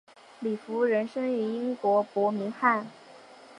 [0.39, 2.87] 李福仁生于英国伯明翰。